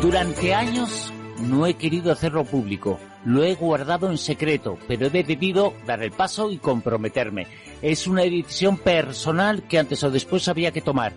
[0.00, 5.74] Durante años no he querido hacerlo público, lo he guardado en secreto, pero he decidido
[5.84, 7.46] dar el paso y comprometerme.
[7.82, 11.12] Es una decisión personal que antes o después había que tomar.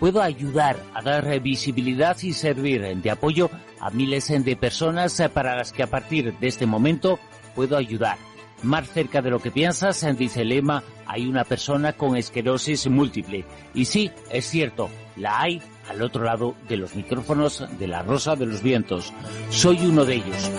[0.00, 3.48] Puedo ayudar a dar visibilidad y servir de apoyo
[3.80, 7.20] a miles de personas para las que a partir de este momento
[7.54, 8.18] puedo ayudar.
[8.62, 13.44] Más cerca de lo que piensas, dice lema, hay una persona con esclerosis múltiple.
[13.74, 18.36] Y sí, es cierto, la hay al otro lado de los micrófonos de la Rosa
[18.36, 19.12] de los Vientos.
[19.50, 20.50] Soy uno de ellos.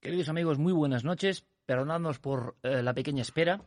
[0.00, 1.44] Queridos amigos, muy buenas noches.
[1.64, 3.60] Perdonadnos por eh, la pequeña espera.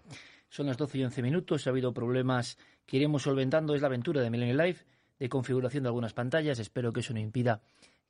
[0.50, 1.66] Son las 12 y 11 minutos.
[1.66, 3.74] Ha habido problemas que iremos solventando.
[3.74, 4.86] Es la aventura de Millennial Life,
[5.18, 6.60] de configuración de algunas pantallas.
[6.60, 7.62] Espero que eso no impida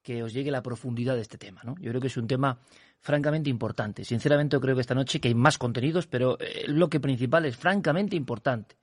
[0.01, 1.61] que os llegue la profundidad de este tema.
[1.63, 1.75] ¿no?
[1.79, 2.59] Yo creo que es un tema
[2.99, 4.03] francamente importante.
[4.03, 7.55] Sinceramente, creo que esta noche que hay más contenidos, pero eh, el bloque principal es
[7.55, 8.75] francamente importante.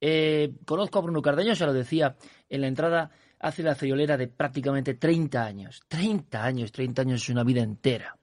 [0.00, 2.16] Eh, conozco a Bruno Cardeño, se lo decía
[2.48, 5.82] en la entrada, hace la friolera de prácticamente 30 años.
[5.88, 8.16] 30 años, 30 años es una vida entera.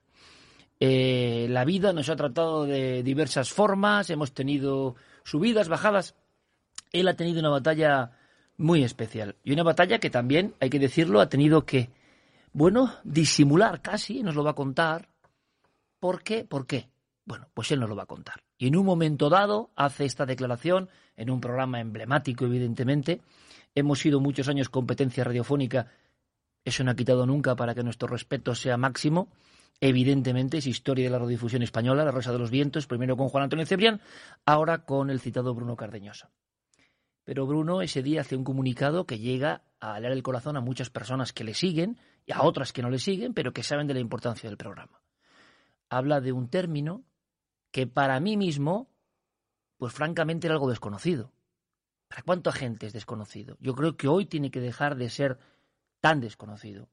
[0.78, 6.16] Eh, la vida nos ha tratado de diversas formas, hemos tenido subidas, bajadas.
[6.92, 8.10] Él ha tenido una batalla
[8.56, 11.90] muy especial y una batalla que también, hay que decirlo, ha tenido que,
[12.52, 15.08] bueno, disimular casi, nos lo va a contar,
[16.02, 16.44] ¿Por qué?
[16.44, 16.88] ¿Por qué?
[17.24, 18.42] Bueno, pues él nos lo va a contar.
[18.58, 23.20] Y en un momento dado hace esta declaración, en un programa emblemático, evidentemente.
[23.72, 25.92] Hemos sido muchos años competencia radiofónica.
[26.64, 29.28] Eso no ha quitado nunca para que nuestro respeto sea máximo.
[29.80, 33.44] Evidentemente es historia de la radiodifusión española, La Rosa de los Vientos, primero con Juan
[33.44, 34.00] Antonio Cebrián,
[34.44, 36.32] ahora con el citado Bruno Cardeñosa.
[37.24, 40.90] Pero Bruno ese día hace un comunicado que llega a alar el corazón a muchas
[40.90, 43.94] personas que le siguen y a otras que no le siguen, pero que saben de
[43.94, 45.02] la importancia del programa
[45.92, 47.04] habla de un término
[47.70, 48.90] que para mí mismo,
[49.76, 51.32] pues francamente era algo desconocido.
[52.08, 53.58] ¿Para cuánta gente es desconocido?
[53.60, 55.38] Yo creo que hoy tiene que dejar de ser
[56.00, 56.88] tan desconocido.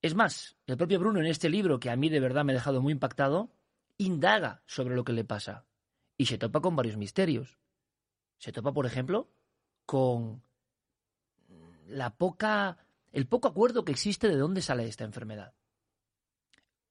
[0.00, 2.56] Es más, el propio Bruno en este libro, que a mí de verdad me ha
[2.56, 3.52] dejado muy impactado,
[3.98, 5.64] indaga sobre lo que le pasa
[6.16, 7.60] y se topa con varios misterios.
[8.42, 9.28] Se topa, por ejemplo,
[9.86, 10.42] con
[11.86, 12.76] la poca
[13.12, 15.54] el poco acuerdo que existe de dónde sale esta enfermedad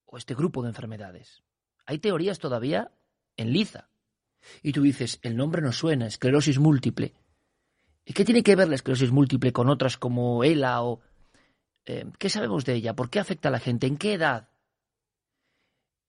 [0.05, 1.43] o este grupo de enfermedades.
[1.85, 2.93] Hay teorías todavía
[3.35, 3.89] en liza.
[4.63, 7.15] Y tú dices, el nombre no suena, esclerosis múltiple.
[8.05, 11.01] ¿Y qué tiene que ver la esclerosis múltiple con otras como ELA o...
[11.85, 12.95] Eh, ¿Qué sabemos de ella?
[12.95, 13.87] ¿Por qué afecta a la gente?
[13.87, 14.47] ¿En qué edad?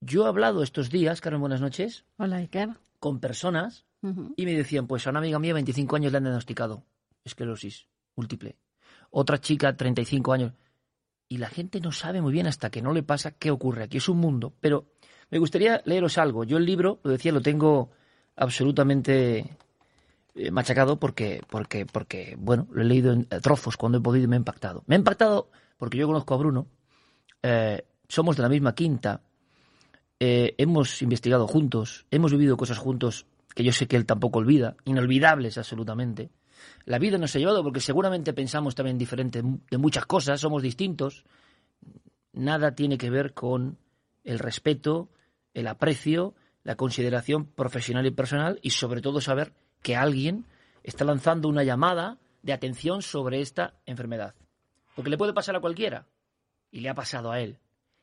[0.00, 2.04] Yo he hablado estos días, Carmen, buenas noches.
[2.16, 2.76] Hola, Iker.
[3.00, 3.86] Con personas
[4.36, 6.84] y me decían, pues a una amiga mía, 25 años, le han diagnosticado
[7.24, 8.56] esclerosis múltiple.
[9.10, 10.52] Otra chica, 35 años
[11.32, 13.96] y la gente no sabe muy bien hasta que no le pasa qué ocurre aquí.
[13.96, 14.84] Es un mundo, pero
[15.30, 16.44] Me gustaría leeros algo.
[16.44, 17.88] Yo el libro, lo decía, lo tengo
[18.36, 19.56] absolutamente
[20.34, 24.28] eh, machacado porque, porque, porque, bueno, lo he leído en trozos cuando he podido y
[24.28, 24.84] me ha impactado.
[24.86, 26.66] Me ha impactado porque yo conozco a Bruno,
[27.42, 29.22] eh, somos de la misma quinta,
[30.20, 34.76] eh, hemos investigado juntos, hemos vivido cosas juntos que yo sé que él tampoco olvida,
[34.84, 36.30] inolvidables absolutamente.
[36.84, 41.24] La vida nos ha llevado porque seguramente pensamos también diferente de muchas cosas, somos distintos.
[42.32, 43.78] Nada tiene que ver con
[44.24, 45.10] el respeto,
[45.54, 46.34] el aprecio,
[46.64, 49.52] la consideración profesional y personal y sobre todo saber
[49.82, 50.46] que alguien
[50.82, 54.34] está lanzando una llamada de atención sobre esta enfermedad.
[54.94, 56.06] Porque le puede pasar a cualquiera.
[56.70, 57.58] Y le ha pasado a él.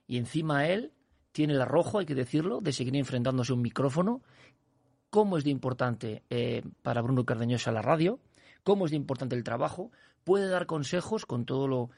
[0.08, 0.94] Y encima a él
[1.32, 4.22] tiene el arrojo, hay que decirlo, de seguir enfrentándose a un micrófono.
[5.10, 8.20] ¿Cómo es de importante eh, para Bruno Cardeñosa la radio?
[8.64, 9.92] ¿Cómo es de importante el trabajo?
[10.24, 11.90] Puede dar consejos con todo lo,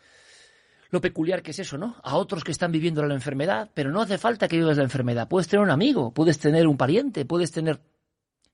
[0.92, 1.96] lo peculiar que es eso, ¿no?
[2.04, 5.28] A otros que están viviendo la enfermedad, pero no hace falta que vivas la enfermedad.
[5.28, 7.82] Puedes tener un amigo, puedes tener un pariente, puedes tener...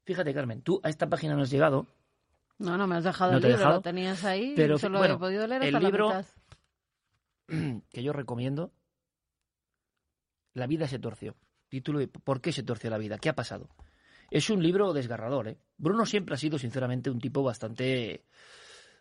[0.06, 1.86] Fíjate, Carmen, tú a esta página no has llegado.
[2.58, 5.64] No, no me has dejado el libro, lo tenías ahí, pero solo he podido leer
[5.64, 7.82] hasta el libro, la mitad.
[7.92, 8.72] que yo recomiendo,
[10.54, 11.36] La vida se torció.
[11.70, 13.20] Título de ¿Por qué se torció la vida?
[13.20, 13.70] ¿Qué ha pasado?
[14.30, 15.58] Es un libro desgarrador, ¿eh?
[15.78, 18.26] Bruno siempre ha sido, sinceramente, un tipo bastante...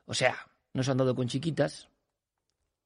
[0.04, 0.36] O sea,
[0.72, 1.88] no se han dado con chiquitas.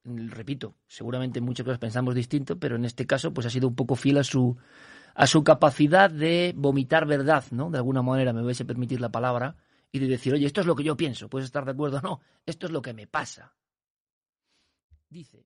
[0.03, 3.75] Repito, seguramente en muchas cosas pensamos distinto, pero en este caso, pues ha sido un
[3.75, 4.57] poco fiel a su,
[5.13, 7.69] a su capacidad de vomitar verdad, ¿no?
[7.69, 9.57] De alguna manera, me vais a permitir la palabra,
[9.91, 12.01] y de decir, oye, esto es lo que yo pienso, puedes estar de acuerdo o
[12.01, 13.53] no, esto es lo que me pasa.
[15.09, 15.45] Dice.